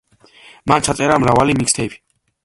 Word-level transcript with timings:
მან 0.71 0.85
ჩაწერა 0.87 1.17
მრავალი 1.25 1.55
მიქსთეიფი. 1.59 2.01